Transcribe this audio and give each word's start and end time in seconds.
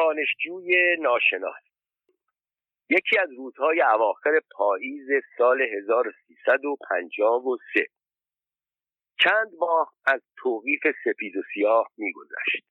دانشجوی 0.00 0.96
ناشناس. 1.00 1.62
یکی 2.90 3.18
از 3.18 3.32
روزهای 3.32 3.82
اواخر 3.82 4.40
پاییز 4.50 5.08
سال 5.38 5.62
1353 5.62 7.86
چند 9.24 9.50
ماه 9.58 9.94
از 10.06 10.20
توقیف 10.36 10.80
سپید 11.04 11.36
و 11.36 11.42
سیاه 11.54 11.90
میگذشت. 11.96 12.64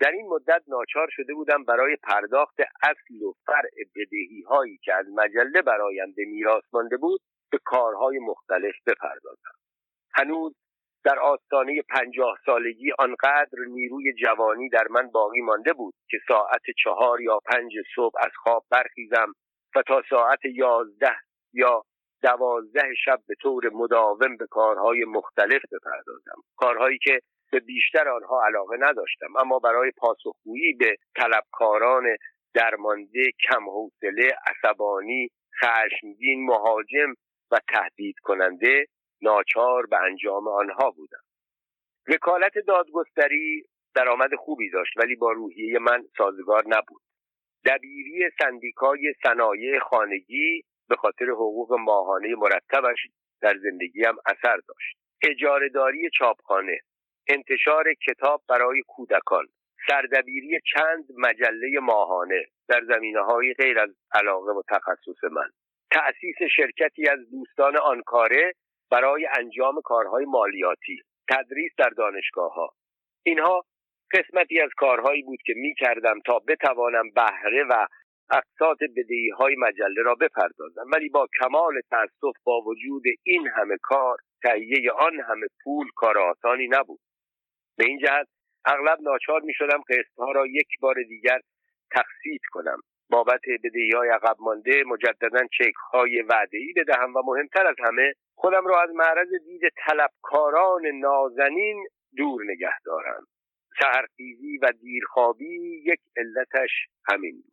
در 0.00 0.10
این 0.10 0.28
مدت 0.28 0.62
ناچار 0.68 1.08
شده 1.10 1.34
بودم 1.34 1.64
برای 1.64 1.96
پرداخت 1.96 2.60
اصل 2.82 3.22
و 3.22 3.34
فرع 3.46 3.70
بدهی 3.96 4.42
هایی 4.48 4.78
که 4.82 4.94
از 4.94 5.06
مجله 5.14 5.62
برایم 5.62 6.12
به 6.16 6.24
میراث 6.24 6.64
مانده 6.72 6.96
بود 6.96 7.20
به 7.50 7.58
کارهای 7.64 8.18
مختلف 8.18 8.74
بپردازم. 8.86 9.54
هنوز 10.14 10.54
در 11.04 11.18
آستانه 11.18 11.82
پنجاه 11.82 12.38
سالگی 12.46 12.92
آنقدر 12.98 13.58
نیروی 13.68 14.12
جوانی 14.12 14.68
در 14.68 14.86
من 14.90 15.10
باقی 15.10 15.40
مانده 15.40 15.72
بود 15.72 15.94
که 16.10 16.18
ساعت 16.28 16.62
چهار 16.84 17.20
یا 17.20 17.38
پنج 17.38 17.72
صبح 17.94 18.14
از 18.18 18.30
خواب 18.42 18.64
برخیزم 18.70 19.32
و 19.76 19.82
تا 19.82 20.02
ساعت 20.10 20.44
یازده 20.44 21.16
یا 21.52 21.82
دوازده 22.22 22.94
شب 23.04 23.20
به 23.28 23.34
طور 23.42 23.70
مداوم 23.72 24.36
به 24.36 24.46
کارهای 24.50 25.04
مختلف 25.04 25.62
بپردازم. 25.72 26.42
کارهایی 26.56 26.98
که 26.98 27.20
به 27.52 27.60
بیشتر 27.60 28.08
آنها 28.08 28.44
علاقه 28.46 28.76
نداشتم 28.80 29.36
اما 29.38 29.58
برای 29.58 29.92
پاسخگویی 29.96 30.72
به 30.72 30.96
طلبکاران 31.16 32.04
درمانده 32.54 33.24
کم 33.48 33.70
حوصله 33.70 34.30
عصبانی 34.46 35.28
خشمگین 35.62 36.46
مهاجم 36.46 37.14
و 37.50 37.58
تهدید 37.68 38.14
کننده 38.22 38.86
ناچار 39.22 39.86
به 39.86 39.96
انجام 39.96 40.48
آنها 40.48 40.90
بودم. 40.90 41.22
وکالت 42.08 42.58
دادگستری 42.58 43.64
درآمد 43.94 44.34
خوبی 44.34 44.70
داشت 44.70 44.96
ولی 44.96 45.16
با 45.16 45.32
روحیه 45.32 45.78
من 45.78 46.04
سازگار 46.18 46.64
نبود. 46.66 47.02
دبیری 47.64 48.30
سندیکای 48.38 49.14
صنایع 49.22 49.78
خانگی 49.78 50.64
به 50.88 50.96
خاطر 50.96 51.24
حقوق 51.30 51.72
ماهانه 51.72 52.34
مرتبش 52.34 52.98
در 53.40 53.58
زندگیم 53.58 54.14
اثر 54.26 54.56
داشت. 54.68 54.98
اجارهداری 55.22 56.10
چاپخانه 56.18 56.80
انتشار 57.28 57.94
کتاب 57.94 58.42
برای 58.48 58.82
کودکان 58.88 59.46
سردبیری 59.88 60.60
چند 60.74 61.04
مجله 61.16 61.80
ماهانه 61.82 62.44
در 62.68 62.80
زمینه 62.88 63.20
های 63.20 63.54
غیر 63.54 63.78
از 63.78 63.90
علاقه 64.12 64.52
و 64.52 64.62
تخصص 64.68 65.24
من 65.32 65.50
تأسیس 65.90 66.36
شرکتی 66.56 67.08
از 67.08 67.18
دوستان 67.30 67.76
آنکاره 67.76 68.54
برای 68.90 69.28
انجام 69.38 69.80
کارهای 69.84 70.24
مالیاتی 70.24 71.02
تدریس 71.30 71.72
در 71.78 71.88
دانشگاه 71.88 72.54
ها 72.54 72.68
اینها 73.22 73.64
قسمتی 74.12 74.60
از 74.60 74.70
کارهایی 74.76 75.22
بود 75.22 75.38
که 75.46 75.52
می 75.56 75.74
کردم 75.74 76.20
تا 76.26 76.38
بتوانم 76.38 77.10
بهره 77.10 77.64
و 77.70 77.86
اقساط 78.30 78.78
بدهی 78.96 79.30
های 79.30 79.56
مجله 79.58 80.02
را 80.02 80.14
بپردازم. 80.14 80.86
ولی 80.92 81.08
با 81.08 81.26
کمال 81.40 81.80
تاسف 81.90 82.36
با 82.44 82.60
وجود 82.60 83.02
این 83.22 83.48
همه 83.48 83.76
کار 83.82 84.18
تهیه 84.42 84.92
آن 84.92 85.20
همه 85.20 85.46
پول 85.64 85.86
کار 85.96 86.18
آسانی 86.18 86.68
نبود. 86.68 87.00
به 87.76 87.84
این 87.84 87.98
جهت 87.98 88.26
اغلب 88.64 88.98
ناچار 89.00 89.40
می 89.40 89.54
شدم 89.54 89.82
قسطها 89.88 90.32
را 90.32 90.46
یک 90.46 90.68
بار 90.80 90.94
دیگر 91.08 91.40
تقسیط 91.90 92.40
کنم. 92.50 92.80
بابت 93.10 93.40
بدهی 93.64 93.90
های 93.90 94.08
عقب 94.08 94.36
مانده 94.40 94.84
مجددا 94.86 95.46
چک 95.58 95.74
های 95.92 96.22
وعده 96.22 96.58
بدهم 96.76 97.14
و 97.16 97.22
مهمتر 97.24 97.66
از 97.66 97.76
همه 97.78 98.14
خودم 98.34 98.66
را 98.66 98.82
از 98.82 98.90
معرض 98.94 99.28
دید 99.44 99.62
طلبکاران 99.86 100.86
نازنین 100.86 101.86
دور 102.16 102.44
نگه 102.44 102.80
دارم. 102.84 103.26
سهرخیزی 103.80 104.58
و 104.58 104.72
دیرخوابی 104.80 105.82
یک 105.84 106.00
علتش 106.16 106.70
همین 107.08 107.44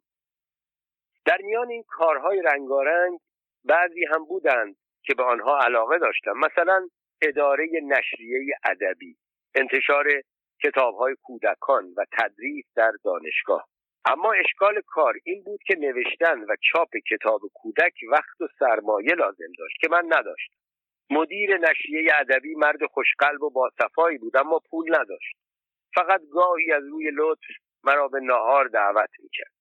در 1.26 1.38
میان 1.42 1.70
این 1.70 1.83
کارهای 1.88 2.42
رنگارنگ 2.42 3.20
بعضی 3.64 4.06
هم 4.06 4.26
بودند 4.26 4.76
که 5.03 5.14
به 5.14 5.23
آنها 5.23 5.59
علاقه 5.59 5.98
داشتم. 5.98 6.33
مثلا 6.38 6.88
اداره 7.22 7.67
نشریه 7.83 8.58
ادبی 8.64 9.17
انتشار 9.55 10.05
کتابهای 10.64 11.16
کودکان 11.23 11.93
و 11.98 12.05
تدریس 12.11 12.66
در 12.76 12.92
دانشگاه. 13.04 13.67
اما 14.05 14.33
اشکال 14.33 14.82
کار 14.88 15.14
این 15.23 15.43
بود 15.43 15.60
که 15.64 15.76
نوشتن 15.76 16.39
و 16.39 16.55
چاپ 16.71 16.89
کتاب 17.11 17.42
کودک 17.54 17.93
وقت 18.11 18.42
و 18.42 18.48
سرمایه 18.60 19.16
لازم 19.16 19.52
داشت 19.58 19.76
که 19.82 19.89
من 19.89 20.04
نداشتم. 20.05 20.55
مدیر 21.10 21.58
نشریه 21.58 22.11
ادبی 22.20 22.55
مرد 22.55 22.86
خوشقلب 22.86 23.42
و 23.42 23.49
باصفایی 23.49 24.17
بود 24.17 24.38
اما 24.38 24.61
پول 24.70 24.95
نداشت. 24.99 25.36
فقط 25.95 26.21
گاهی 26.32 26.71
از 26.71 26.83
روی 26.92 27.11
لطف 27.14 27.55
مرا 27.83 28.08
به 28.08 28.20
نهار 28.20 28.67
دعوت 28.67 29.10
می‌کرد. 29.20 29.52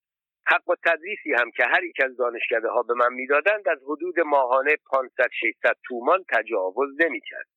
حق 0.47 0.69
و 0.69 0.75
تدریسی 0.85 1.33
هم 1.33 1.51
که 1.51 1.63
هر 1.65 1.83
یک 1.83 2.01
از 2.03 2.17
دانشکده 2.17 2.69
ها 2.69 2.83
به 2.83 2.93
من 2.93 3.13
می‌دادند 3.13 3.69
از 3.69 3.79
حدود 3.83 4.19
ماهانه 4.19 4.75
500 4.91 5.29
600 5.41 5.75
تومان 5.83 6.25
تجاوز 6.29 6.89
نمی‌کرد. 6.99 7.47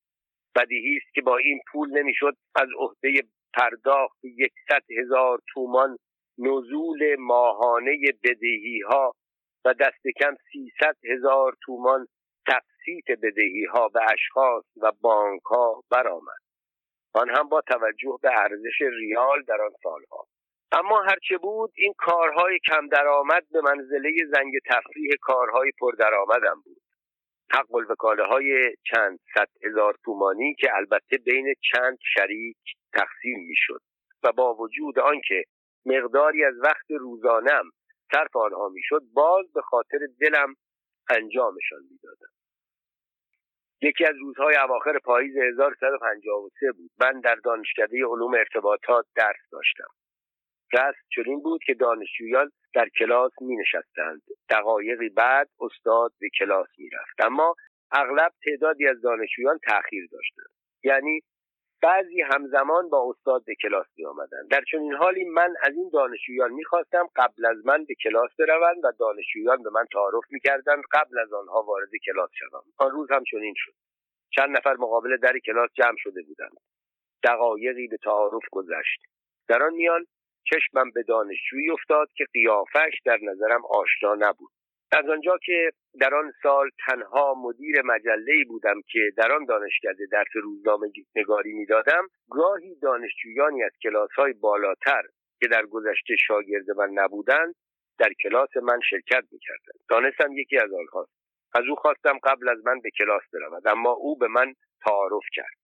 بدیهی 0.55 0.97
است 0.97 1.13
که 1.13 1.21
با 1.21 1.37
این 1.37 1.59
پول 1.71 1.89
نمی‌شد 1.99 2.35
از 2.55 2.67
عهده 2.79 3.21
پرداخت 3.53 4.17
یکصد 4.23 4.83
هزار 4.99 5.39
تومان 5.53 5.97
نزول 6.39 7.15
ماهانه 7.19 7.97
بدهی 8.23 8.81
ها 8.81 9.13
و 9.65 9.73
دست 9.73 10.07
کم 10.19 10.35
سیصد 10.51 10.95
هزار 11.05 11.55
تومان 11.61 12.07
تقسیط 12.47 13.19
بدهی 13.23 13.65
ها 13.65 13.87
به 13.87 13.99
اشخاص 14.13 14.65
و 14.81 14.91
بانک 15.01 15.41
ها 15.41 15.83
برآمد. 15.91 16.39
آن 17.13 17.29
هم 17.29 17.49
با 17.49 17.61
توجه 17.61 18.17
به 18.21 18.29
ارزش 18.37 18.81
ریال 18.99 19.43
در 19.47 19.61
آن 19.61 19.71
سالها. 19.83 20.25
اما 20.71 21.01
هرچه 21.01 21.37
بود 21.37 21.71
این 21.75 21.93
کارهای 21.97 22.59
کم 22.67 22.87
درآمد 22.87 23.45
به 23.51 23.61
منزله 23.61 24.11
زنگ 24.33 24.53
تفریح 24.69 25.11
کارهای 25.21 25.71
پردرآمدم 25.79 26.61
بود. 26.65 26.81
حق 27.51 27.75
الوکاله 27.75 28.23
های 28.23 28.75
چند 28.91 29.19
صد 29.33 29.47
هزار 29.63 29.95
تومانی 30.05 30.55
که 30.59 30.75
البته 30.75 31.17
بین 31.17 31.53
چند 31.71 31.97
شریک 32.13 32.57
تقسیم 32.93 33.39
می‌شد 33.47 33.81
و 34.23 34.31
با 34.31 34.53
وجود 34.53 34.99
آنکه 34.99 35.43
مقداری 35.89 36.45
از 36.45 36.53
وقت 36.63 36.91
روزانم 36.91 37.71
صرف 38.11 38.35
آنها 38.35 38.69
می‌شد 38.69 39.01
باز 39.13 39.53
به 39.53 39.61
خاطر 39.61 39.99
دلم 40.21 40.55
انجامشان 41.09 41.79
می‌دادم. 41.91 42.31
یکی 43.81 44.05
از 44.05 44.15
روزهای 44.21 44.55
اواخر 44.55 44.99
پاییز 44.99 45.37
1353 45.37 46.71
بود. 46.71 46.91
من 47.01 47.19
در 47.19 47.35
دانشکده 47.35 48.05
علوم 48.05 48.33
ارتباطات 48.33 49.05
درس 49.15 49.49
داشتم. 49.51 49.87
رسم 50.73 51.01
چنین 51.15 51.39
بود 51.41 51.61
که 51.63 51.73
دانشجویان 51.73 52.51
در 52.73 52.89
کلاس 52.99 53.31
می 53.41 53.55
نشستند 53.57 54.21
دقایقی 54.49 55.09
بعد 55.09 55.49
استاد 55.59 56.11
به 56.19 56.29
کلاس 56.39 56.67
می 56.77 56.89
رفت 56.89 57.25
اما 57.25 57.55
اغلب 57.91 58.31
تعدادی 58.45 58.87
از 58.87 59.01
دانشجویان 59.01 59.59
تأخیر 59.63 60.07
داشتند. 60.11 60.49
یعنی 60.83 61.21
بعضی 61.81 62.21
همزمان 62.21 62.89
با 62.89 63.09
استاد 63.09 63.45
به 63.45 63.55
کلاس 63.55 63.87
می 63.97 64.05
آمدن. 64.05 64.47
در 64.51 64.61
چنین 64.71 64.93
حالی 64.93 65.23
من 65.23 65.55
از 65.63 65.73
این 65.75 65.89
دانشجویان 65.93 66.51
می‌خواستم 66.51 67.07
قبل 67.15 67.45
از 67.45 67.65
من 67.65 67.85
به 67.85 67.95
کلاس 68.03 68.29
بروند 68.39 68.85
و 68.85 68.91
دانشجویان 68.99 69.63
به 69.63 69.69
من 69.69 69.85
تعارف 69.93 70.23
می‌کردند 70.29 70.83
قبل 70.91 71.19
از 71.19 71.33
آنها 71.33 71.63
وارد 71.63 71.89
کلاس 72.05 72.29
شوم. 72.39 72.63
آن 72.77 72.91
روز 72.91 73.11
هم 73.11 73.23
چنین 73.31 73.53
شد. 73.57 73.73
چند 74.29 74.57
نفر 74.57 74.73
مقابل 74.73 75.17
در 75.17 75.39
کلاس 75.45 75.69
جمع 75.73 75.95
شده 75.97 76.21
بودند. 76.21 76.57
دقایقی 77.23 77.87
به 77.87 77.97
تعارف 77.97 78.43
گذشت. 78.51 79.01
در 79.47 79.63
آن 79.63 79.73
میان 79.73 80.05
چشمم 80.43 80.91
به 80.91 81.03
دانشجویی 81.03 81.71
افتاد 81.71 82.07
که 82.15 82.25
قیافش 82.33 83.01
در 83.05 83.17
نظرم 83.21 83.61
آشنا 83.65 84.15
نبود. 84.15 84.51
از 84.91 85.09
آنجا 85.09 85.37
که 85.37 85.71
در 86.01 86.15
آن 86.15 86.33
سال 86.43 86.69
تنها 86.87 87.33
مدیر 87.33 87.81
مجله 87.81 88.43
بودم 88.47 88.81
که 88.91 89.11
در 89.17 89.31
آن 89.31 89.45
دانشکده 89.45 90.05
درس 90.11 90.35
روزنامه 90.43 90.91
نگاری 91.15 91.53
می‌دادم 91.53 92.07
گاهی 92.29 92.75
دانشجویانی 92.75 93.63
از 93.63 93.71
کلاس 93.83 94.09
های 94.17 94.33
بالاتر 94.33 95.03
که 95.39 95.47
در 95.47 95.65
گذشته 95.65 96.15
شاگرد 96.27 96.71
من 96.71 96.89
نبودند 96.93 97.55
در 97.99 98.13
کلاس 98.23 98.57
من 98.57 98.79
شرکت 98.89 99.23
می‌کردند. 99.31 99.79
دانستم 99.89 100.33
یکی 100.33 100.57
از 100.57 100.73
آنهاست. 100.73 101.11
از 101.55 101.63
او 101.69 101.75
خواستم 101.75 102.17
قبل 102.23 102.49
از 102.49 102.65
من 102.65 102.79
به 102.79 102.89
کلاس 102.97 103.21
برود 103.33 103.67
اما 103.67 103.91
او 103.91 104.17
به 104.17 104.27
من 104.27 104.53
تعارف 104.85 105.23
کرد. 105.33 105.55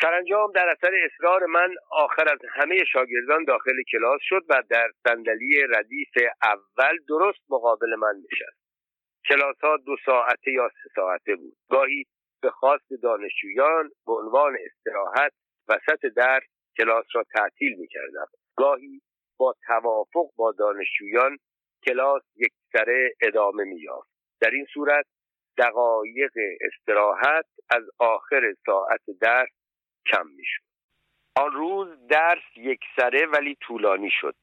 سرانجام 0.00 0.52
در 0.52 0.68
اثر 0.68 0.94
اصرار 1.04 1.46
من 1.46 1.74
آخر 1.90 2.32
از 2.32 2.38
همه 2.54 2.84
شاگردان 2.84 3.44
داخل 3.44 3.82
کلاس 3.92 4.20
شد 4.22 4.44
و 4.48 4.62
در 4.70 4.90
صندلی 5.08 5.66
ردیف 5.68 6.08
اول 6.42 6.98
درست 7.08 7.40
مقابل 7.50 7.94
من 7.94 8.14
نشست. 8.30 8.65
کلاس 9.28 9.56
ها 9.62 9.76
دو 9.76 9.96
ساعته 10.06 10.52
یا 10.52 10.68
سه 10.68 10.90
ساعته 10.94 11.36
بود. 11.36 11.56
گاهی 11.70 12.04
به 12.42 12.50
خواست 12.50 12.92
دانشجویان 13.02 13.90
به 14.06 14.12
عنوان 14.12 14.56
استراحت 14.64 15.32
وسط 15.68 16.06
درس 16.16 16.42
کلاس 16.78 17.04
را 17.14 17.24
تعطیل 17.34 17.78
می 17.78 17.88
کردم 17.88 18.26
گاهی 18.56 19.00
با 19.38 19.54
توافق 19.66 20.30
با 20.36 20.52
دانشجویان 20.52 21.38
کلاس 21.86 22.22
یک 22.36 22.52
سره 22.72 23.14
ادامه 23.20 23.64
می 23.64 23.80
یافت 23.80 24.08
در 24.40 24.50
این 24.50 24.66
صورت 24.74 25.06
دقایق 25.58 26.32
استراحت 26.60 27.46
از 27.70 27.82
آخر 27.98 28.54
ساعت 28.66 29.00
درس 29.20 29.50
کم 30.06 30.26
می 30.26 30.44
شد 30.44 30.62
آن 31.36 31.52
روز 31.52 31.88
درس 32.10 32.42
یک 32.56 32.80
سره 32.96 33.26
ولی 33.26 33.56
طولانی 33.60 34.10
شد. 34.20 34.34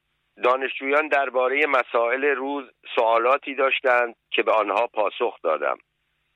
دانشجویان 0.42 1.08
درباره 1.08 1.66
مسائل 1.66 2.24
روز 2.24 2.64
سوالاتی 2.94 3.54
داشتند 3.54 4.14
که 4.30 4.42
به 4.42 4.52
آنها 4.52 4.86
پاسخ 4.86 5.42
دادم. 5.42 5.78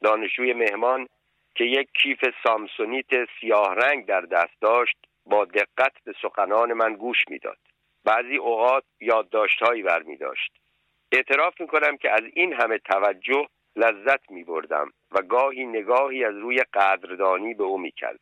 دانشجوی 0.03 0.53
مهمان 0.53 1.09
که 1.55 1.65
یک 1.65 1.89
کیف 2.03 2.25
سامسونیت 2.45 3.29
سیاه 3.41 3.75
رنگ 3.75 4.07
در 4.07 4.21
دست 4.21 4.61
داشت 4.61 4.97
با 5.27 5.45
دقت 5.45 5.93
به 6.05 6.15
سخنان 6.23 6.73
من 6.73 6.95
گوش 6.95 7.19
می‌داد. 7.29 7.59
بعضی 8.05 8.37
اوقات 8.37 8.85
یادداشتهایی 9.01 9.83
برمی 9.83 10.17
داشت 10.17 10.53
اعتراف 11.13 11.61
می 11.61 11.67
کنم 11.67 11.97
که 11.97 12.11
از 12.11 12.23
این 12.35 12.53
همه 12.53 12.79
توجه 12.79 13.49
لذت 13.77 14.31
می 14.31 14.45
بردم 14.45 14.93
و 15.11 15.23
گاهی 15.23 15.67
نگاهی 15.67 16.25
از 16.25 16.35
روی 16.35 16.65
قدردانی 16.75 17.55
به 17.55 17.65
او 17.65 17.79
می 17.79 17.91
کرد. 17.91 18.21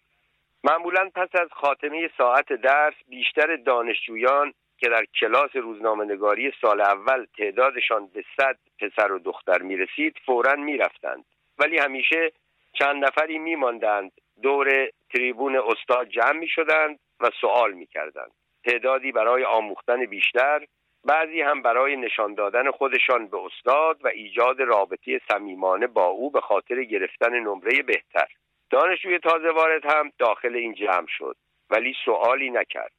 معمولا 0.64 1.10
پس 1.14 1.28
از 1.40 1.48
خاتمه 1.52 2.10
ساعت 2.18 2.52
درس 2.52 2.94
بیشتر 3.08 3.56
دانشجویان 3.56 4.52
که 4.78 4.88
در 4.88 5.04
کلاس 5.20 5.56
روزنامه 5.56 6.04
نگاری 6.04 6.52
سال 6.60 6.80
اول 6.80 7.26
تعدادشان 7.38 8.06
به 8.06 8.24
صد 8.36 8.58
پسر 8.80 9.12
و 9.12 9.18
دختر 9.18 9.62
می 9.62 9.76
رسید 9.76 10.16
فورا 10.26 10.56
می 10.56 10.76
رفتند. 10.76 11.24
ولی 11.58 11.78
همیشه 11.78 12.32
چند 12.72 13.04
نفری 13.04 13.38
می 13.38 13.56
ماندند 13.56 14.12
دور 14.42 14.88
تریبون 15.12 15.56
استاد 15.56 16.08
جمع 16.08 16.38
می 16.38 16.48
شدند 16.48 16.98
و 17.20 17.30
سوال 17.40 17.72
می 17.72 17.86
کردند. 17.86 18.30
تعدادی 18.64 19.12
برای 19.12 19.44
آموختن 19.44 20.06
بیشتر 20.06 20.66
بعضی 21.04 21.40
هم 21.40 21.62
برای 21.62 21.96
نشان 21.96 22.34
دادن 22.34 22.70
خودشان 22.70 23.26
به 23.26 23.38
استاد 23.38 24.04
و 24.04 24.08
ایجاد 24.08 24.60
رابطه 24.60 25.20
صمیمانه 25.28 25.86
با 25.86 26.06
او 26.06 26.30
به 26.30 26.40
خاطر 26.40 26.84
گرفتن 26.84 27.34
نمره 27.34 27.82
بهتر 27.82 28.28
دانشجوی 28.70 29.18
تازه 29.18 29.50
وارد 29.50 29.86
هم 29.86 30.12
داخل 30.18 30.56
این 30.56 30.74
جمع 30.74 31.06
شد 31.08 31.36
ولی 31.70 31.94
سوالی 32.04 32.50
نکرد 32.50 32.92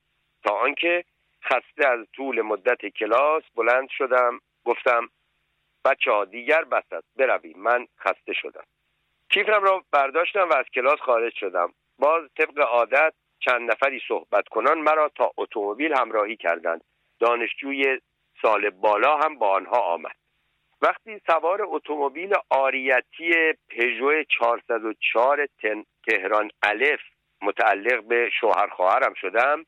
تا 0.43 0.55
آنکه 0.55 1.03
خسته 1.47 1.87
از 1.87 2.07
طول 2.13 2.41
مدت 2.41 2.85
کلاس 2.85 3.43
بلند 3.55 3.89
شدم 3.89 4.39
گفتم 4.65 5.09
بچه 5.85 6.11
ها 6.11 6.25
دیگر 6.25 6.63
بس 6.63 6.83
است 6.91 7.07
برویم. 7.15 7.57
من 7.57 7.87
خسته 7.99 8.33
شدم. 8.33 8.63
کیفم 9.29 9.63
را 9.63 9.83
برداشتم 9.91 10.49
و 10.49 10.53
از 10.53 10.65
کلاس 10.73 10.99
خارج 10.99 11.33
شدم. 11.35 11.73
باز 11.99 12.29
طبق 12.37 12.59
عادت 12.59 13.13
چند 13.39 13.71
نفری 13.71 14.01
صحبت 14.07 14.47
کنان 14.47 14.77
مرا 14.77 15.09
تا 15.15 15.31
اتومبیل 15.37 15.93
همراهی 15.93 16.35
کردند. 16.35 16.81
دانشجوی 17.19 18.01
سال 18.41 18.69
بالا 18.69 19.17
هم 19.17 19.37
با 19.37 19.49
آنها 19.49 19.79
آمد. 19.79 20.15
وقتی 20.81 21.21
سوار 21.27 21.61
اتومبیل 21.63 22.33
آریتی 22.49 23.53
پژو 23.69 24.23
404 24.23 25.47
تهران 26.07 26.49
الف 26.63 27.01
متعلق 27.41 28.03
به 28.03 28.29
شوهر 28.39 28.67
خواهرم 28.67 29.13
شدم 29.13 29.65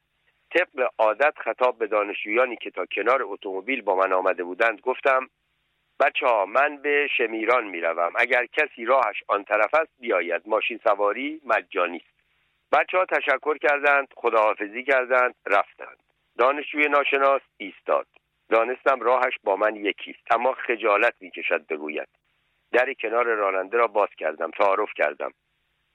طبق 0.55 0.89
عادت 0.97 1.33
خطاب 1.37 1.77
به 1.77 1.87
دانشجویانی 1.87 2.55
که 2.55 2.71
تا 2.71 2.85
کنار 2.85 3.23
اتومبیل 3.23 3.81
با 3.81 3.95
من 3.95 4.13
آمده 4.13 4.43
بودند 4.43 4.81
گفتم 4.81 5.29
بچه 5.99 6.27
ها 6.27 6.45
من 6.45 6.77
به 6.77 7.07
شمیران 7.17 7.67
می 7.67 7.81
روم 7.81 8.13
اگر 8.15 8.45
کسی 8.45 8.85
راهش 8.85 9.23
آن 9.27 9.43
طرف 9.43 9.73
است 9.73 9.91
بیاید. 9.99 10.41
ماشین 10.45 10.79
سواری 10.83 11.41
مجانی 11.45 11.97
است. 11.97 12.19
بچه 12.71 12.97
ها 12.97 13.05
تشکر 13.05 13.57
کردند 13.57 14.07
خداحافظی 14.15 14.83
کردند 14.83 15.35
رفتند. 15.45 15.97
دانشجوی 16.37 16.83
ناشناس 16.83 17.41
ایستاد. 17.57 18.07
دانستم 18.49 18.99
راهش 18.99 19.33
با 19.43 19.55
من 19.55 19.75
یکیست 19.75 20.31
اما 20.31 20.53
خجالت 20.53 21.13
می‌کشد 21.19 21.67
بگوید. 21.67 22.07
در 22.71 22.93
کنار 22.93 23.25
راننده 23.25 23.77
را 23.77 23.87
باز 23.87 24.09
کردم 24.17 24.51
تعارف 24.51 24.89
کردم. 24.95 25.33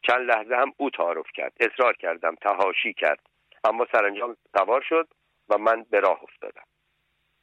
چند 0.03 0.31
لحظه 0.31 0.57
هم 0.57 0.73
او 0.77 0.91
تعارف 0.91 1.27
کرد. 1.35 1.53
اصرار 1.61 1.97
کردم. 1.97 2.35
تهاشی 2.35 2.93
کرد. 2.93 3.21
اما 3.65 3.87
سرانجام 3.93 4.37
سوار 4.57 4.81
شد 4.81 5.09
و 5.49 5.59
من 5.59 5.83
به 5.83 6.01
راه 6.01 6.23
افتادم. 6.23 6.65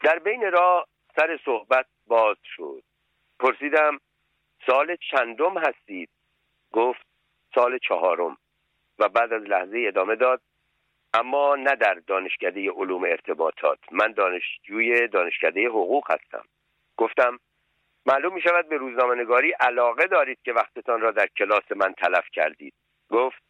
در 0.03 0.19
بین 0.19 0.51
راه 0.51 0.87
سر 1.15 1.39
صحبت 1.45 1.85
باز 2.07 2.37
شد. 2.55 2.83
پرسیدم 3.39 3.99
سال 4.65 4.95
چندم 4.95 5.57
هستید؟ 5.57 6.09
گفت 6.71 7.05
سال 7.55 7.77
چهارم. 7.77 8.37
و 8.99 9.09
بعد 9.09 9.33
از 9.33 9.41
لحظه 9.41 9.83
ادامه 9.87 10.15
داد 10.15 10.41
اما 11.13 11.55
نه 11.55 11.75
در 11.75 11.93
دانشکده 11.93 12.71
علوم 12.71 13.03
ارتباطات. 13.03 13.79
من 13.91 14.11
دانشجوی 14.11 15.07
دانشکده 15.07 15.67
حقوق 15.67 16.11
هستم. 16.11 16.45
گفتم 16.97 17.39
معلوم 18.05 18.33
می 18.33 18.41
شود 18.41 18.69
به 18.69 18.77
روزنامه 18.77 19.15
نگاری 19.15 19.51
علاقه 19.51 20.07
دارید 20.07 20.39
که 20.43 20.53
وقتتان 20.53 21.01
را 21.01 21.11
در 21.11 21.27
کلاس 21.27 21.71
من 21.75 21.93
تلف 21.93 22.25
کردید. 22.33 22.73
گفت 23.09 23.43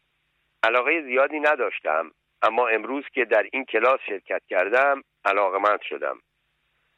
علاقه 0.62 1.02
زیادی 1.02 1.40
نداشتم. 1.40 2.10
اما 2.42 2.68
امروز 2.68 3.04
که 3.14 3.24
در 3.24 3.46
این 3.52 3.64
کلاس 3.64 4.00
شرکت 4.06 4.42
کردم 4.48 5.02
علاقه 5.24 5.58
مند 5.58 5.82
شدم. 5.82 6.18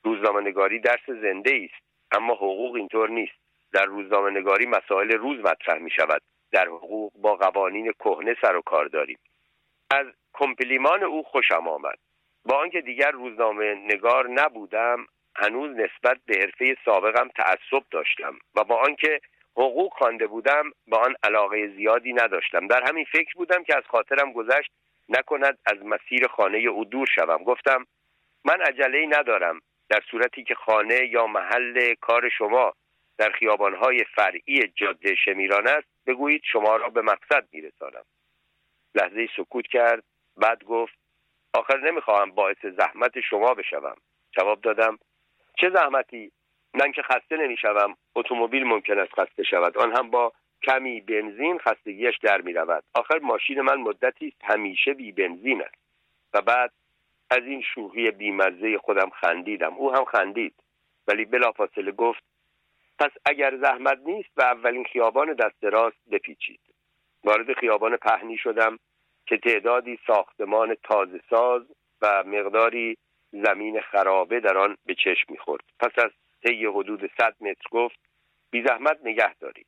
روزنامه 0.04 0.40
نگاری 0.40 0.78
درس 0.78 1.06
زنده 1.06 1.60
است 1.64 1.84
اما 2.12 2.34
حقوق 2.34 2.74
اینطور 2.74 3.10
نیست. 3.10 3.44
در 3.72 3.84
روزنامه 3.84 4.30
نگاری 4.30 4.66
مسائل 4.66 5.10
روز 5.10 5.38
مطرح 5.38 5.78
می 5.78 5.90
شود 5.90 6.22
در 6.52 6.66
حقوق 6.66 7.12
با 7.14 7.36
قوانین 7.36 7.92
کهنه 7.92 8.36
سر 8.42 8.56
و 8.56 8.62
کار 8.62 8.86
داریم. 8.86 9.18
از 9.90 10.06
کمپلیمان 10.32 11.02
او 11.02 11.22
خوشم 11.22 11.68
آمد. 11.68 11.98
با 12.44 12.56
آنکه 12.56 12.80
دیگر 12.80 13.10
روزنامه 13.10 13.74
نگار 13.74 14.28
نبودم 14.28 15.06
هنوز 15.36 15.70
نسبت 15.70 16.18
به 16.26 16.38
حرفه 16.38 16.76
سابقم 16.84 17.28
تعصب 17.28 17.84
داشتم 17.90 18.38
و 18.54 18.64
با 18.64 18.76
آنکه 18.76 19.20
حقوق 19.56 19.92
خوانده 19.92 20.26
بودم 20.26 20.70
با 20.86 20.98
آن 20.98 21.14
علاقه 21.22 21.68
زیادی 21.76 22.12
نداشتم. 22.12 22.66
در 22.66 22.82
همین 22.88 23.04
فکر 23.12 23.32
بودم 23.34 23.64
که 23.64 23.76
از 23.76 23.82
خاطرم 23.88 24.32
گذشت 24.32 24.70
نکند 25.08 25.58
از 25.66 25.78
مسیر 25.84 26.26
خانه 26.26 26.58
او 26.58 26.84
دور 26.84 27.06
شوم. 27.14 27.44
گفتم 27.44 27.86
من 28.44 28.60
عجله 28.60 29.06
ندارم 29.06 29.60
در 29.88 30.00
صورتی 30.10 30.44
که 30.44 30.54
خانه 30.54 31.06
یا 31.06 31.26
محل 31.26 31.94
کار 31.94 32.28
شما 32.28 32.74
در 33.18 33.30
خیابانهای 33.30 34.04
فرعی 34.16 34.68
جاده 34.76 35.14
شمیران 35.14 35.68
است 35.68 35.86
بگویید 36.06 36.42
شما 36.52 36.76
را 36.76 36.88
به 36.88 37.02
مقصد 37.02 37.48
میرسانم. 37.52 38.04
لحظه 38.94 39.28
سکوت 39.36 39.66
کرد 39.66 40.04
بعد 40.36 40.64
گفت 40.64 40.94
آخر 41.54 41.80
نمی‌خواهم 41.80 42.30
باعث 42.30 42.66
زحمت 42.78 43.20
شما 43.20 43.54
بشوم. 43.54 43.96
جواب 44.32 44.60
دادم 44.60 44.98
چه 45.60 45.70
زحمتی؟ 45.70 46.32
من 46.74 46.92
که 46.92 47.02
خسته 47.02 47.36
نمی‌شوم 47.36 47.96
اتومبیل 48.14 48.64
ممکن 48.64 48.98
است 48.98 49.12
خسته 49.12 49.42
شود. 49.42 49.78
آن 49.78 49.96
هم 49.96 50.10
با 50.10 50.32
کمی 50.64 51.00
بنزین 51.00 51.58
خستگیش 51.58 52.18
در 52.22 52.40
می 52.40 52.52
رود. 52.52 52.84
آخر 52.94 53.18
ماشین 53.18 53.60
من 53.60 53.76
مدتی 53.76 54.28
است 54.28 54.44
همیشه 54.44 54.94
بی 54.94 55.12
بنزین 55.12 55.62
است. 55.62 55.74
و 56.34 56.40
بعد 56.42 56.72
از 57.30 57.42
این 57.44 57.62
شوخی 57.62 58.10
بیمزه 58.10 58.78
خودم 58.78 59.10
خندیدم. 59.10 59.74
او 59.74 59.92
هم 59.92 60.04
خندید. 60.04 60.54
ولی 61.08 61.24
بلافاصله 61.24 61.92
گفت 61.92 62.22
پس 62.98 63.10
اگر 63.24 63.56
زحمت 63.56 63.98
نیست 64.06 64.30
و 64.36 64.42
اولین 64.42 64.84
خیابان 64.84 65.32
دست 65.32 65.64
راست 65.64 66.10
بپیچید. 66.10 66.60
وارد 67.24 67.52
خیابان 67.52 67.96
پهنی 67.96 68.38
شدم 68.38 68.78
که 69.26 69.36
تعدادی 69.36 69.98
ساختمان 70.06 70.74
تازه 70.82 71.20
ساز 71.30 71.62
و 72.02 72.24
مقداری 72.26 72.96
زمین 73.32 73.80
خرابه 73.80 74.40
در 74.40 74.58
آن 74.58 74.76
به 74.86 74.94
چشم 74.94 75.26
می‌خورد. 75.28 75.64
پس 75.80 75.98
از 76.04 76.10
طی 76.46 76.66
حدود 76.66 77.10
100 77.18 77.36
متر 77.40 77.68
گفت 77.70 77.98
بی 78.50 78.62
زحمت 78.62 78.98
نگه 79.04 79.34
دارید. 79.34 79.66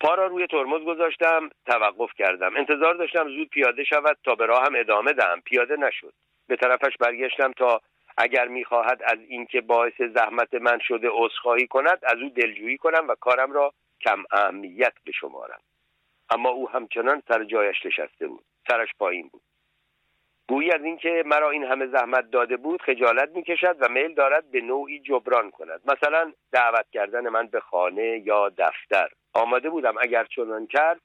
پا 0.00 0.14
را 0.14 0.26
روی 0.26 0.46
ترمز 0.46 0.82
گذاشتم 0.82 1.50
توقف 1.66 2.10
کردم. 2.18 2.56
انتظار 2.56 2.94
داشتم 2.94 3.28
زود 3.28 3.48
پیاده 3.48 3.84
شود 3.84 4.18
تا 4.24 4.34
به 4.34 4.46
راهم 4.46 4.74
ادامه 4.76 5.12
دهم. 5.12 5.40
پیاده 5.40 5.76
نشد. 5.76 6.12
به 6.48 6.56
طرفش 6.56 6.96
برگشتم 7.00 7.52
تا 7.52 7.80
اگر 8.18 8.48
می‌خواهد 8.48 9.02
از 9.02 9.18
اینکه 9.28 9.60
باعث 9.60 10.00
زحمت 10.14 10.54
من 10.54 10.78
شده 10.78 11.08
عذرخواهی 11.10 11.66
کند 11.66 11.98
از 12.02 12.16
او 12.22 12.28
دلجویی 12.28 12.76
کنم 12.76 13.08
و 13.08 13.14
کارم 13.14 13.52
را 13.52 13.72
کم 14.00 14.24
اهمیت 14.30 14.92
بشمارم 15.06 15.60
اما 16.30 16.48
او 16.48 16.70
همچنان 16.70 17.22
سر 17.28 17.44
جایش 17.44 17.86
نشسته 17.86 18.26
بود. 18.26 18.44
سرش 18.68 18.88
پایین 18.98 19.28
بود. 19.28 19.42
گویی 20.48 20.70
از 20.70 20.84
اینکه 20.84 21.22
مرا 21.26 21.50
این 21.50 21.64
همه 21.64 21.86
زحمت 21.86 22.30
داده 22.30 22.56
بود 22.56 22.82
خجالت 22.82 23.28
می‌کشد 23.34 23.76
و 23.80 23.88
میل 23.88 24.14
دارد 24.14 24.50
به 24.50 24.60
نوعی 24.60 25.00
جبران 25.00 25.50
کند. 25.50 25.80
مثلا 25.84 26.32
دعوت 26.52 26.86
کردن 26.92 27.28
من 27.28 27.46
به 27.46 27.60
خانه 27.60 28.22
یا 28.24 28.48
دفتر. 28.48 29.08
آماده 29.36 29.70
بودم 29.70 29.94
اگر 30.00 30.24
چنان 30.24 30.66
کرد 30.66 31.00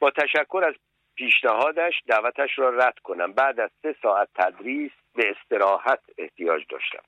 با 0.00 0.10
تشکر 0.10 0.64
از 0.66 0.74
پیشنهادش 1.14 1.94
دعوتش 2.06 2.58
را 2.58 2.68
رد 2.68 2.98
کنم. 2.98 3.32
بعد 3.32 3.60
از 3.60 3.70
سه 3.82 3.94
ساعت 4.02 4.28
تدریس 4.34 4.92
به 5.14 5.30
استراحت 5.30 6.00
احتیاج 6.18 6.62
داشتم. 6.70 7.02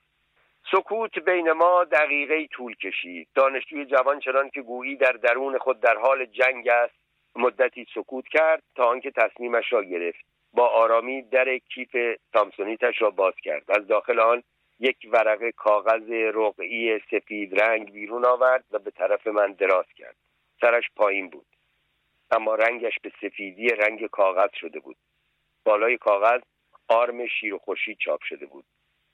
سکوت 0.71 1.19
بین 1.19 1.51
ما 1.51 1.83
دقیقه 1.83 2.47
طول 2.47 2.75
کشید. 2.75 3.27
دانشجوی 3.35 3.85
جوان 3.85 4.19
چنان 4.19 4.49
که 4.49 4.61
گویی 4.61 4.95
در 4.95 5.11
درون 5.11 5.57
خود 5.57 5.79
در 5.79 5.95
حال 5.97 6.25
جنگ 6.25 6.67
است 6.67 6.93
مدتی 7.35 7.85
سکوت 7.95 8.27
کرد 8.27 8.63
تا 8.75 8.85
آنکه 8.85 9.11
تصمیمش 9.11 9.73
را 9.73 9.83
گرفت. 9.83 10.25
با 10.53 10.67
آرامی 10.67 11.21
در 11.21 11.57
کیف 11.57 11.95
سامسونیتش 12.33 13.01
را 13.01 13.09
باز 13.09 13.33
کرد. 13.43 13.71
از 13.71 13.87
داخل 13.87 14.19
آن 14.19 14.43
یک 14.79 14.97
ورقه 15.11 15.51
کاغذ 15.51 16.11
رقعی 16.11 16.99
سفید 16.99 17.61
رنگ 17.61 17.91
بیرون 17.91 18.25
آورد 18.25 18.63
و 18.71 18.79
به 18.79 18.91
طرف 18.91 19.27
من 19.27 19.51
دراز 19.51 19.85
کرد. 19.97 20.15
سرش 20.61 20.83
پایین 20.95 21.29
بود. 21.29 21.45
اما 22.31 22.55
رنگش 22.55 22.99
به 23.01 23.11
سفیدی 23.21 23.67
رنگ 23.67 24.07
کاغذ 24.07 24.49
شده 24.53 24.79
بود. 24.79 24.97
بالای 25.65 25.97
کاغذ 25.97 26.41
آرم 26.87 27.27
شیر 27.27 27.53
و 27.53 27.57
خوشی 27.57 27.95
چاپ 27.95 28.21
شده 28.23 28.45
بود. 28.45 28.65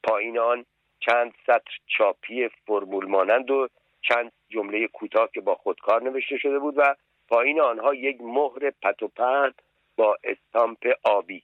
پایین 0.03 0.39
آن 0.39 0.65
چند 0.99 1.33
سطر 1.43 1.77
چاپی 1.87 2.49
فرمول 2.67 3.05
مانند 3.05 3.51
و 3.51 3.67
چند 4.01 4.31
جمله 4.49 4.87
کوتاه 4.87 5.29
که 5.33 5.41
با 5.41 5.55
خودکار 5.55 6.03
نوشته 6.03 6.37
شده 6.37 6.59
بود 6.59 6.73
و 6.77 6.95
پایین 7.27 7.61
آنها 7.61 7.93
یک 7.93 8.17
مهر 8.21 8.71
پتوپن 8.83 9.53
با 9.97 10.17
استامپ 10.23 10.87
آبی. 11.03 11.43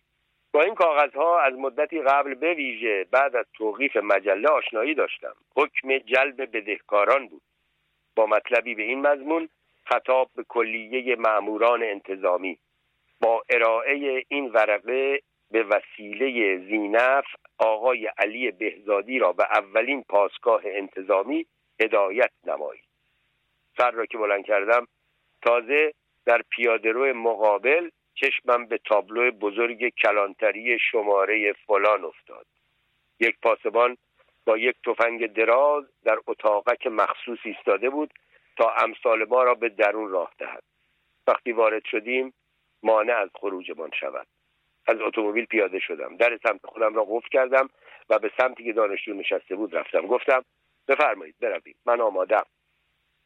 با 0.52 0.62
این 0.62 0.76
کاغذها 0.76 1.40
از 1.40 1.54
مدتی 1.54 2.02
قبل 2.02 2.34
به 2.34 2.54
ویژه 2.54 3.08
بعد 3.12 3.36
از 3.36 3.46
توقیف 3.54 3.98
مجله 3.98 4.48
آشنایی 4.48 4.96
داشتم. 4.96 5.36
حکم 5.56 5.98
جلب 5.98 6.58
بدهکاران 6.58 7.28
بود. 7.28 7.42
با 8.16 8.26
مطلبی 8.26 8.76
به 8.76 8.84
این 8.84 9.02
مضمون 9.02 9.50
خطاب 9.86 10.30
به 10.36 10.44
کلیه 10.50 11.16
معموران 11.16 11.84
انتظامی. 11.84 12.58
با 13.22 13.44
ارائه 13.50 14.24
این 14.28 14.52
ورقه 14.52 15.20
به 15.52 15.64
وسیله 15.64 16.58
زینف 16.58 17.26
آقای 17.58 18.08
علی 18.18 18.52
بهزادی 18.52 19.20
را 19.20 19.34
به 19.34 19.44
اولین 19.44 20.04
پاسگاه 20.10 20.62
انتظامی 20.66 21.46
هدایت 21.80 22.32
نمایید. 22.44 22.84
سر 23.78 23.92
را 23.92 24.06
که 24.06 24.18
بلند 24.18 24.46
کردم 24.46 24.88
تازه 25.42 25.94
در 26.26 26.42
پیادهرو 26.50 27.14
مقابل 27.14 27.90
چشمم 28.16 28.66
به 28.66 28.80
تابلو 28.86 29.32
بزرگ 29.32 29.90
کلانتری 29.90 30.80
شماره 30.80 31.54
فلان 31.54 32.04
افتاد. 32.04 32.46
یک 33.20 33.36
پاسبان 33.42 33.98
با 34.46 34.58
یک 34.58 34.76
تفنگ 34.86 35.34
دراز 35.34 35.84
در 36.04 36.18
اتاقک 36.28 36.88
مخصوص 36.88 37.40
ایستاده 37.44 37.90
بود 37.90 38.14
تا 38.58 38.70
امثال 38.70 39.26
ما 39.26 39.44
را 39.44 39.56
به 39.56 39.70
درون 39.70 40.10
راه 40.10 40.34
دهد. 40.38 40.64
وقتی 41.28 41.52
وارد 41.52 41.86
شدیم 41.86 42.34
مانع 42.84 43.14
از 43.14 43.30
خروجمان 43.36 43.92
شود. 44.00 44.28
از 44.88 45.02
اتومبیل 45.02 45.46
پیاده 45.46 45.80
شدم. 45.80 46.18
در 46.18 46.40
سمت 46.48 46.66
خودم 46.66 46.96
را 46.96 47.06
قفل 47.10 47.28
کردم 47.32 47.70
و 48.10 48.20
به 48.20 48.32
سمتی 48.38 48.64
که 48.64 48.74
دانشجو 48.74 49.14
نشسته 49.14 49.56
بود 49.56 49.76
رفتم. 49.76 50.08
گفتم 50.08 50.46
بفرمایید 50.88 51.36
برویم. 51.40 51.76
من 51.86 52.02
آمادم. 52.02 52.46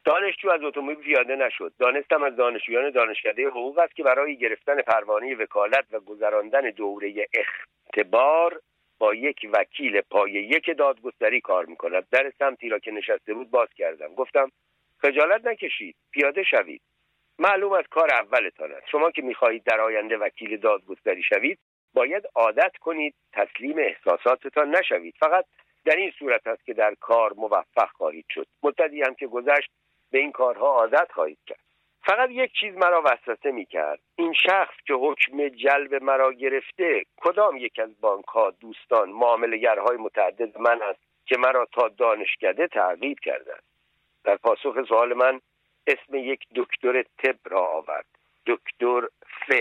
دانشجو 0.05 0.49
از 0.49 0.63
اتومبیل 0.63 0.95
پیاده 0.95 1.35
نشد. 1.35 1.73
دانستم 1.79 2.23
از 2.23 2.35
دانشجویان 2.35 2.89
دانشکده 2.89 3.47
حقوق 3.47 3.79
است 3.79 3.95
که 3.95 4.03
برای 4.03 4.37
گرفتن 4.37 4.81
پروانه 4.81 5.35
وکالت 5.35 5.85
و 5.91 5.99
گذراندن 5.99 6.69
دوره 6.69 7.27
اختبار 7.33 8.61
با 8.99 9.13
یک 9.13 9.49
وکیل 9.53 10.01
پای 10.01 10.31
یک 10.31 10.77
دادگستری 10.77 11.41
کار 11.41 11.65
می‌کند. 11.65 12.07
در 12.11 12.31
سمتی 12.39 12.69
را 12.69 12.79
که 12.79 12.91
نشسته 12.91 13.33
بود 13.33 13.51
باز 13.51 13.69
کردم. 13.75 14.15
گفتم 14.15 14.51
خجالت 15.01 15.45
نکشید. 15.45 15.95
پیاده 16.11 16.43
شوید. 16.43 16.81
معلوم 17.39 17.73
از 17.73 17.83
کار 17.91 18.13
اولتان 18.13 18.71
است. 18.71 18.87
شما 18.91 19.11
که 19.11 19.21
می‌خواهید 19.21 19.63
در 19.63 19.81
آینده 19.81 20.17
وکیل 20.17 20.57
دادگستری 20.57 21.23
شوید 21.23 21.59
باید 21.93 22.23
عادت 22.35 22.77
کنید 22.77 23.15
تسلیم 23.33 23.77
احساساتتان 23.77 24.75
نشوید. 24.75 25.15
فقط 25.19 25.45
در 25.85 25.95
این 25.95 26.11
صورت 26.19 26.47
است 26.47 26.65
که 26.65 26.73
در 26.73 26.95
کار 26.99 27.33
موفق 27.33 27.89
خواهید 27.89 28.25
شد. 28.29 28.47
مدتی 28.63 29.01
هم 29.01 29.15
که 29.15 29.27
گذشت 29.27 29.71
به 30.11 30.19
این 30.19 30.31
کارها 30.31 30.67
عادت 30.67 31.11
خواهید 31.11 31.39
کرد. 31.47 31.59
فقط 32.07 32.29
یک 32.31 32.51
چیز 32.59 32.75
مرا 32.75 33.03
وسوسه 33.05 33.51
می 33.51 33.65
کرد 33.65 33.99
این 34.15 34.33
شخص 34.33 34.73
که 34.87 34.93
حکم 34.93 35.49
جلب 35.49 36.03
مرا 36.03 36.33
گرفته 36.33 37.03
کدام 37.17 37.57
یک 37.57 37.79
از 37.79 38.01
بانک 38.01 38.25
ها 38.25 38.51
دوستان 38.51 39.09
معاملگرهای 39.09 39.97
متعدد 39.97 40.57
من 40.57 40.81
است 40.81 40.99
که 41.25 41.37
مرا 41.37 41.67
تا 41.73 41.87
دانشکده 41.87 42.67
تعقیب 42.67 43.17
است؟ 43.27 43.76
در 44.23 44.35
پاسخ 44.35 44.83
سوال 44.87 45.13
من 45.13 45.41
اسم 45.87 46.15
یک 46.15 46.47
دکتر 46.55 47.03
طب 47.03 47.35
را 47.45 47.65
آورد. 47.67 48.05
دکتر 48.45 49.07
ف. 49.47 49.53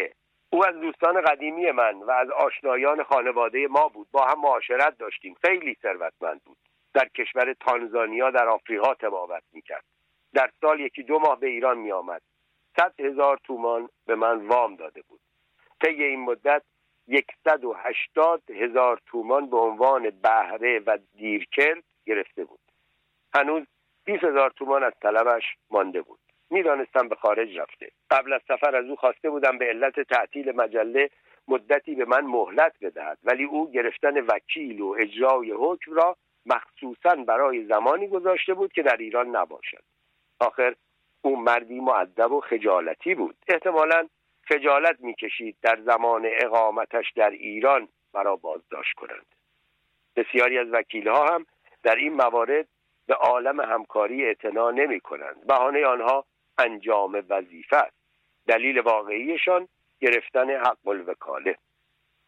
او 0.50 0.66
از 0.66 0.74
دوستان 0.80 1.20
قدیمی 1.20 1.70
من 1.70 1.94
و 1.94 2.10
از 2.10 2.30
آشنایان 2.30 3.02
خانواده 3.02 3.66
ما 3.66 3.88
بود. 3.88 4.08
با 4.12 4.24
هم 4.24 4.40
معاشرت 4.40 4.98
داشتیم. 4.98 5.34
خیلی 5.46 5.76
ثروتمند 5.82 6.40
بود. 6.44 6.56
در 6.94 7.08
کشور 7.08 7.52
تانزانیا 7.52 8.30
در 8.30 8.48
آفریقا 8.48 8.94
تبابت 8.94 9.42
می‌کرد. 9.52 9.84
در 10.34 10.50
سال 10.60 10.80
یکی 10.80 11.02
دو 11.02 11.18
ماه 11.18 11.40
به 11.40 11.46
ایران 11.46 11.78
می 11.78 11.92
آمد 11.92 12.22
صد 12.76 13.00
هزار 13.00 13.38
تومان 13.44 13.88
به 14.06 14.14
من 14.14 14.46
وام 14.46 14.76
داده 14.76 15.02
بود. 15.02 15.20
طی 15.84 16.04
این 16.04 16.20
مدت 16.20 16.62
یکصد 17.08 17.64
و 17.64 17.72
هشتاد 17.72 18.50
هزار 18.50 19.00
تومان 19.06 19.50
به 19.50 19.56
عنوان 19.56 20.10
بهره 20.10 20.78
و 20.78 20.98
دیرکرد 21.16 21.84
گرفته 22.06 22.44
بود. 22.44 22.60
هنوز 23.34 23.66
بیست 24.06 24.24
هزار 24.24 24.50
تومان 24.50 24.84
از 24.84 24.92
طلبش 25.02 25.42
مانده 25.70 26.02
بود. 26.02 26.18
می‌دانستم 26.50 27.08
به 27.08 27.14
خارج 27.14 27.58
رفته. 27.58 27.90
قبل 28.10 28.32
از 28.32 28.40
سفر 28.48 28.76
از 28.76 28.84
او 28.84 28.96
خواسته 28.96 29.30
بودم 29.30 29.58
به 29.58 29.64
علت 29.64 30.00
تعطیل 30.00 30.52
مجله 30.56 31.10
مدتی 31.48 31.94
به 31.94 32.04
من 32.04 32.20
مهلت 32.20 32.72
بدهد 32.80 33.18
ولی 33.24 33.44
او 33.44 33.70
گرفتن 33.70 34.20
وکیل 34.20 34.80
و 34.80 34.94
اجرای 34.98 35.52
حکم 35.52 35.92
را 35.92 36.16
مخصوصا 36.46 37.14
برای 37.14 37.64
زمانی 37.64 38.08
گذاشته 38.08 38.54
بود 38.54 38.72
که 38.72 38.82
در 38.82 38.96
ایران 38.96 39.36
نباشد. 39.36 39.82
آخر 40.40 40.74
او 41.22 41.40
مردی 41.40 41.80
معدب 41.80 42.32
و 42.32 42.40
خجالتی 42.40 43.14
بود. 43.14 43.36
احتمالا 43.48 44.08
خجالت 44.48 45.00
می‌کشید 45.00 45.56
در 45.62 45.78
زمان 45.84 46.28
اقامتش 46.32 47.12
در 47.16 47.30
ایران 47.30 47.88
مرا 48.14 48.36
بازداشت 48.36 48.92
کنند. 48.92 49.26
بسیاری 50.16 50.58
از 50.58 50.66
وکیلها 50.72 51.26
هم 51.26 51.46
در 51.82 51.94
این 51.94 52.12
موارد 52.12 52.68
به 53.06 53.14
عالم 53.14 53.60
همکاری 53.60 54.24
اعتنا 54.24 54.70
نمی 54.70 55.00
کنند. 55.00 55.46
بهانه 55.46 55.86
آنها 55.86 56.24
انجام 56.58 57.24
وظیفه 57.28 57.76
است. 57.76 57.96
دلیل 58.46 58.78
واقعیشان 58.78 59.68
گرفتن 60.00 60.50
حق 60.50 60.88
الوکاله. 60.88 61.56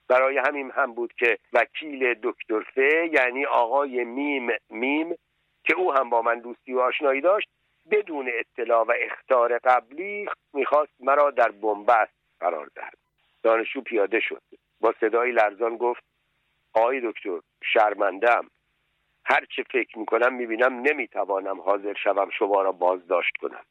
برای 0.09 0.39
همین 0.39 0.71
هم 0.71 0.93
بود 0.95 1.13
که 1.13 1.39
وکیل 1.53 2.15
دکتر 2.23 2.61
فه 2.61 3.11
یعنی 3.13 3.47
آقای 3.47 4.05
میم 4.05 4.51
میم 4.71 5.15
که 5.65 5.75
او 5.75 5.93
هم 5.93 6.11
با 6.11 6.23
من 6.23 6.39
دوستی 6.39 6.73
و 6.73 6.81
آشنایی 6.81 7.21
داشت 7.21 7.49
بدون 7.91 8.31
اطلاع 8.35 8.85
و 8.85 8.93
اختار 9.01 9.59
قبلی 9.59 10.29
می‌خواست 10.53 10.93
مرا 11.01 11.31
در 11.31 11.51
بنبست 11.51 12.13
قرار 12.41 12.71
دهد. 12.75 12.99
دانشجو 13.43 13.81
پیاده 13.81 14.21
شد. 14.21 14.43
با 14.81 14.95
صدای 15.01 15.33
لرزان 15.33 15.77
گفت 15.77 16.03
آقای 16.75 17.01
دکتر 17.01 17.41
شرمندم 17.63 18.51
هر 19.31 19.45
چه 19.57 19.65
فکر 19.71 19.99
می‌کنم 19.99 20.35
می‌بینم 20.35 20.81
نمی‌توانم 20.81 21.61
حاضر 21.61 21.95
شوم 21.95 22.31
شما 22.31 22.63
را 22.63 22.73
بازداشت 22.73 23.37
کنم. 23.37 23.65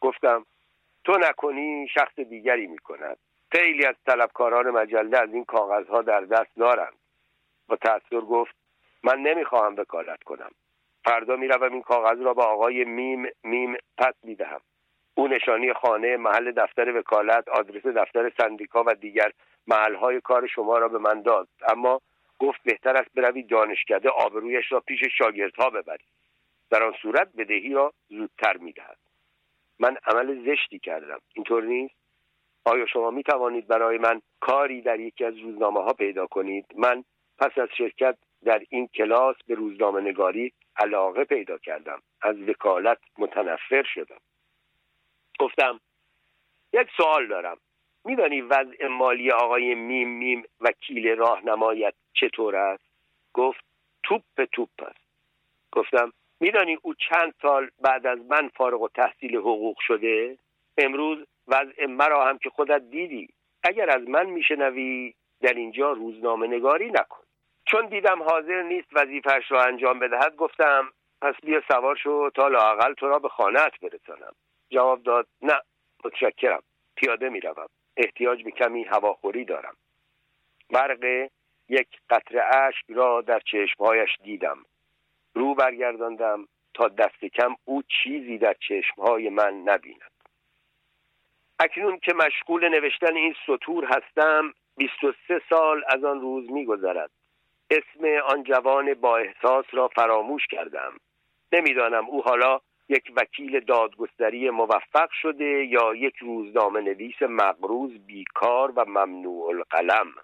گفتم 0.00 0.46
تو 1.04 1.12
نکنی 1.12 1.88
شخص 1.88 2.18
دیگری 2.18 2.66
می‌کند. 2.66 3.16
خیلی 3.52 3.86
از 3.86 3.94
طلبکاران 4.06 4.70
مجله 4.70 5.18
از 5.18 5.32
این 5.32 5.44
کاغذها 5.44 6.02
در 6.02 6.20
دست 6.20 6.56
دارند. 6.56 6.94
با 7.68 7.76
تأثیر 7.76 8.20
گفت 8.20 8.54
من 9.02 9.18
نمی‌خواهم 9.18 9.76
وکالت 9.76 10.22
کنم. 10.22 10.50
فردا 11.04 11.36
می‌روم 11.36 11.72
این 11.72 11.82
کاغذ 11.82 12.20
را 12.20 12.34
به 12.34 12.42
آقای 12.42 12.84
میم 12.84 13.28
میم 13.44 13.76
پس 13.98 14.14
می‌دهم. 14.22 14.60
او 15.14 15.28
نشانی 15.28 15.72
خانه 15.72 16.16
محل 16.16 16.52
دفتر 16.52 16.96
وکالت 16.96 17.48
آدرس 17.48 17.86
دفتر 17.86 18.32
سندیکا 18.38 18.84
و 18.86 18.94
دیگر 18.94 19.32
محلهای 19.66 20.20
کار 20.20 20.46
شما 20.46 20.78
را 20.78 20.88
به 20.88 20.98
من 20.98 21.22
داد. 21.22 21.48
اما 21.68 22.00
گفت 22.44 22.62
بهتر 22.62 22.96
است 22.96 23.10
بروید 23.14 23.48
دانشکده 23.48 24.08
آبرویش 24.08 24.72
را 24.72 24.80
پیش 24.80 25.00
شاگردها 25.18 25.70
ببرید 25.70 26.08
در 26.70 26.82
آن 26.82 26.94
صورت 27.02 27.28
بدهی 27.36 27.72
را 27.72 27.92
زودتر 28.08 28.56
می‌دهد. 28.56 28.98
من 29.78 29.96
عمل 30.06 30.44
زشتی 30.46 30.78
کردم. 30.78 31.20
اینطور 31.34 31.62
نیست؟ 31.64 31.94
آیا 32.64 32.86
شما 32.86 33.10
می 33.10 33.22
توانید 33.22 33.66
برای 33.66 33.98
من 33.98 34.22
کاری 34.40 34.82
در 34.82 35.00
یکی 35.00 35.24
از 35.24 35.38
روزنامه 35.38 35.82
ها 35.82 35.92
پیدا 35.92 36.26
کنید؟ 36.26 36.66
من 36.76 37.04
پس 37.38 37.58
از 37.58 37.68
شرکت 37.78 38.16
در 38.44 38.62
این 38.70 38.86
کلاس 38.86 39.36
به 39.46 39.54
روزنامه 39.54 40.00
نگاری 40.00 40.52
علاقه 40.76 41.24
پیدا 41.24 41.58
کردم. 41.58 42.02
از 42.22 42.36
وکالت 42.48 42.98
متنفر 43.18 43.82
شدم. 43.82 44.20
گفتم 45.38 45.80
یک 46.72 46.88
سوال 46.96 47.26
دارم. 47.26 47.56
میدانی 48.04 48.40
وضع 48.40 48.86
مالی 48.86 49.30
آقای 49.30 49.74
میم 49.74 50.08
میم 50.08 50.44
وکیل 50.60 51.16
راهنمایت 51.16 51.94
چطور 52.12 52.56
است؟ 52.56 52.84
گفت 53.34 53.64
توپ 54.02 54.44
توپ 54.52 54.68
است. 54.78 55.04
گفتم 55.72 56.12
میدانی 56.40 56.78
او 56.82 56.94
چند 56.94 57.34
سال 57.42 57.70
بعد 57.80 58.06
از 58.06 58.18
من 58.28 58.48
فارغ‌التحصیل 58.48 59.36
حقوق 59.36 59.76
شده؟ 59.80 60.38
امروز 60.78 61.18
وضع 61.48 61.86
مرا 61.86 62.24
هم 62.24 62.38
که 62.38 62.50
خودت 62.50 62.82
دیدی. 62.90 63.28
اگر 63.62 63.90
از 63.90 64.08
من 64.08 64.26
میشنوی 64.26 65.14
در 65.40 65.54
اینجا 65.54 65.92
روزنامه 65.92 66.46
نگاری 66.46 66.90
نکن. 66.90 67.24
چون 67.66 67.86
دیدم 67.86 68.22
حاضر 68.22 68.62
نیست 68.62 68.88
وظیفش 68.92 69.50
را 69.50 69.64
انجام 69.64 69.98
بدهد 69.98 70.36
گفتم 70.36 70.92
پس 71.22 71.34
بیا 71.42 71.62
سوار 71.68 71.96
شو 71.96 72.30
تا 72.30 72.48
لاقل 72.48 72.94
تو 72.94 73.08
را 73.08 73.18
به 73.18 73.28
خانهت 73.28 73.80
برسانم. 73.80 74.32
جواب 74.70 75.02
داد 75.02 75.26
نه 75.42 75.60
متشکرم. 76.04 76.62
پیاده 76.96 77.28
می‌روم. 77.28 77.68
احتیاج 77.96 78.44
به 78.44 78.50
کمی 78.50 78.84
هواخوری 78.84 79.44
دارم. 79.44 79.76
برق 80.70 81.28
یک 81.68 81.88
قطره 82.10 82.42
اشک 82.56 82.84
را 82.88 83.20
در 83.20 83.40
چشمهایش 83.40 84.10
دیدم. 84.22 84.58
رو 85.34 85.54
برگرداندم 85.54 86.48
تا 86.74 86.88
دست 86.88 87.24
کم 87.24 87.56
او 87.64 87.82
چیزی 87.82 88.38
در 88.38 88.54
چشمهای 88.68 89.28
من 89.28 89.54
نبیند. 89.54 90.10
اکنون 91.58 91.98
که 91.98 92.14
مشغول 92.14 92.68
نوشتن 92.68 93.16
این 93.16 93.34
سطور 93.46 93.84
هستم 93.84 94.54
23 94.76 95.40
سال 95.50 95.84
از 95.88 96.04
آن 96.04 96.20
روز 96.20 96.50
میگذرد. 96.50 97.10
اسم 97.70 98.04
آن 98.28 98.42
جوان 98.42 98.94
با 98.94 99.16
احساس 99.16 99.64
را 99.72 99.88
فراموش 99.88 100.46
کردم. 100.46 100.92
نمی‌دانم 101.52 102.06
او 102.06 102.22
حالا 102.22 102.60
یک 102.88 103.12
وکیل 103.16 103.60
دادگستری 103.60 104.50
موفق 104.50 105.10
شده 105.22 105.44
یا 105.44 105.94
یک 105.94 106.16
روزنامه 106.16 106.80
نویس 106.80 107.22
مقروز 107.22 108.06
بیکار 108.06 108.72
و 108.76 108.84
ممنوع 108.84 109.48
القلم. 109.48 110.14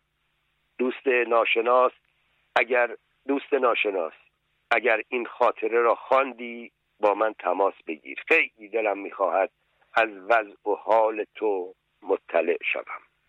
دوست 0.79 1.07
ناشناس 1.07 1.93
اگر 2.57 2.97
دوست 3.29 3.55
ناشناس 3.55 4.13
اگر 4.71 5.03
این 5.09 5.27
خاطره 5.27 5.81
را 5.81 5.95
خواندی 5.95 6.73
با 7.01 7.15
من 7.15 7.33
تماس 7.39 7.75
بگیر. 7.87 8.23
خیلی 8.29 8.69
دلم 8.69 8.99
می‌خواهد 8.99 9.51
از 9.95 10.09
وضع 10.09 10.71
و 10.71 10.75
حال 10.75 11.25
تو 11.35 11.75
مطلع 12.03 12.57
شوم. 12.73 13.10